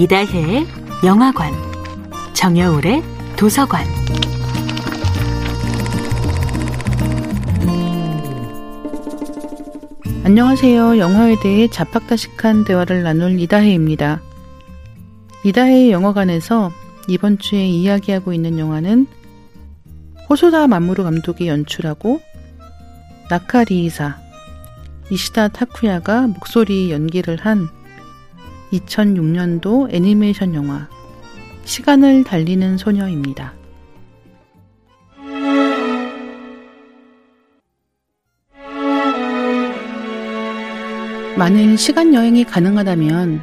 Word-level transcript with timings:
이다혜의 0.00 0.66
영화관, 1.04 1.52
정여울의 2.32 3.02
도서관. 3.36 3.84
안녕하세요. 10.24 10.96
영화에 10.96 11.36
대해 11.42 11.68
자팍다식한 11.68 12.64
대화를 12.64 13.02
나눌 13.02 13.38
이다혜입니다. 13.38 14.22
이다혜의 15.44 15.90
영화관에서 15.90 16.72
이번 17.06 17.36
주에 17.36 17.66
이야기하고 17.66 18.32
있는 18.32 18.58
영화는 18.58 19.06
호소다 20.30 20.66
마무르 20.66 21.02
감독이 21.02 21.46
연출하고 21.46 22.22
나카리이사, 23.28 24.16
이시다 25.10 25.48
타쿠야가 25.48 26.28
목소리 26.28 26.90
연기를 26.90 27.36
한 27.36 27.68
2006년도 28.72 29.92
애니메이션 29.92 30.54
영화 30.54 30.88
시간을 31.64 32.24
달리는 32.24 32.76
소녀입니다. 32.78 33.54
만일 41.36 41.78
시간 41.78 42.12
여행이 42.12 42.44
가능하다면 42.44 43.40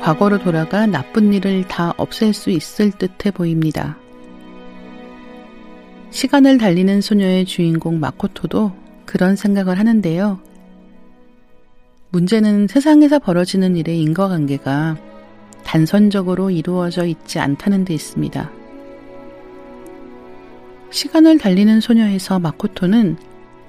과거로 0.00 0.38
돌아가 0.38 0.86
나쁜 0.86 1.32
일을 1.32 1.66
다 1.68 1.94
없앨 1.96 2.34
수 2.34 2.50
있을 2.50 2.90
듯해 2.90 3.30
보입니다. 3.32 3.96
시간을 6.10 6.58
달리는 6.58 7.00
소녀의 7.00 7.44
주인공 7.46 8.00
마코토도 8.00 8.72
그런 9.06 9.36
생각을 9.36 9.78
하는데요. 9.78 10.40
문제는 12.12 12.66
세상에서 12.66 13.20
벌어지는 13.20 13.76
일의 13.76 14.00
인과관계가 14.02 14.96
단선적으로 15.64 16.50
이루어져 16.50 17.06
있지 17.06 17.38
않다는 17.38 17.84
데 17.84 17.94
있습니다. 17.94 18.50
시간을 20.90 21.38
달리는 21.38 21.80
소녀에서 21.80 22.40
마코토는 22.40 23.16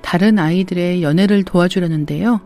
다른 0.01 0.39
아이들의 0.39 1.03
연애를 1.03 1.43
도와주려는데요. 1.43 2.41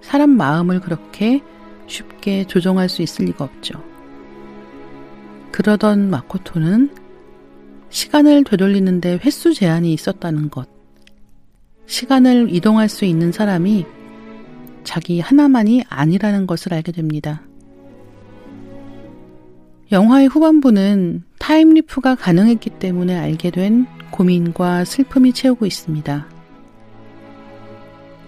사람 0.00 0.30
마음을 0.30 0.80
그렇게 0.80 1.40
쉽게 1.86 2.44
조종할 2.44 2.88
수 2.88 3.02
있을 3.02 3.26
리가 3.26 3.44
없죠. 3.44 3.84
그러던 5.52 6.10
마코토는 6.10 6.90
시간을 7.90 8.42
되돌리는데 8.42 9.20
횟수 9.24 9.54
제한이 9.54 9.92
있었다는 9.92 10.50
것, 10.50 10.68
시간을 11.86 12.52
이동할 12.52 12.88
수 12.88 13.04
있는 13.04 13.30
사람이 13.30 13.86
자기 14.88 15.20
하나만이 15.20 15.84
아니라는 15.90 16.46
것을 16.46 16.72
알게 16.72 16.92
됩니다. 16.92 17.42
영화의 19.92 20.28
후반부는 20.28 21.24
타임리프가 21.38 22.14
가능했기 22.14 22.70
때문에 22.70 23.14
알게 23.14 23.50
된 23.50 23.86
고민과 24.10 24.86
슬픔이 24.86 25.34
채우고 25.34 25.66
있습니다. 25.66 26.26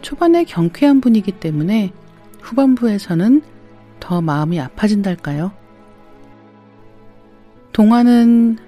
초반에 0.03 0.45
경쾌한 0.45 1.01
분위기 1.01 1.33
때문에 1.33 1.93
후반부에서는 2.43 3.41
더 3.99 4.21
마음이 4.21 4.61
아파진달까요? 4.61 5.53
동화는 7.73 8.59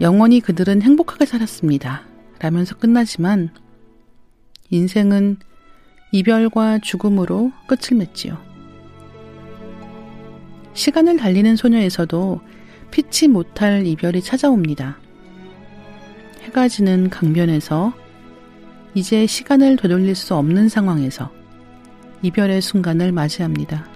영원히 0.00 0.38
그들은 0.38 0.80
행복하게 0.80 1.26
살았습니다. 1.26 2.02
라면서 2.38 2.76
끝나지만 2.76 3.50
인생은 4.70 5.38
이별과 6.16 6.78
죽음으로 6.78 7.52
끝을 7.66 7.98
맺지요. 7.98 8.38
시간을 10.72 11.18
달리는 11.18 11.56
소녀에서도 11.56 12.40
피치 12.90 13.28
못할 13.28 13.86
이별이 13.86 14.22
찾아옵니다. 14.22 14.98
해가 16.44 16.68
지는 16.68 17.10
강변에서 17.10 17.92
이제 18.94 19.26
시간을 19.26 19.76
되돌릴 19.76 20.14
수 20.14 20.34
없는 20.34 20.70
상황에서 20.70 21.30
이별의 22.22 22.62
순간을 22.62 23.12
맞이합니다. 23.12 23.86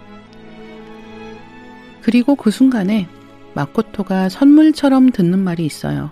그리고 2.03 2.35
그 2.35 2.51
순간에 2.51 3.09
마코토가 3.55 4.29
선물처럼 4.29 5.11
듣는 5.11 5.39
말이 5.39 5.65
있어요. 5.65 6.11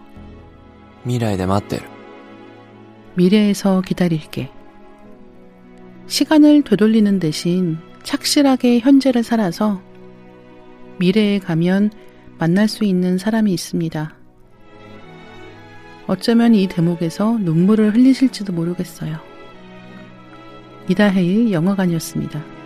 미래에서 3.15 3.83
기다릴게. 3.83 4.51
시간을 6.09 6.63
되돌리는 6.63 7.21
대신 7.21 7.79
착실하게 8.03 8.81
현재를 8.81 9.23
살아서 9.23 9.81
미래에 10.99 11.39
가면 11.39 11.91
만날 12.39 12.67
수 12.67 12.85
있는 12.85 13.19
사람이 13.19 13.53
있습니다. 13.53 14.15
어쩌면 16.07 16.55
이 16.55 16.67
대목에서 16.67 17.39
눈물을 17.39 17.95
흘리실지도 17.95 18.55
모르겠어요. 18.55 19.19
이다혜의 20.89 21.53
영화관이었습니다. 21.53 22.58